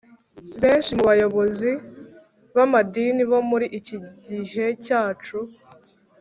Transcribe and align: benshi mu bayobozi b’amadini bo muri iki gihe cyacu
benshi 0.61 0.91
mu 0.97 1.03
bayobozi 1.09 1.69
b’amadini 2.55 3.23
bo 3.31 3.39
muri 3.49 3.65
iki 3.79 3.95
gihe 4.25 4.65
cyacu 4.85 5.37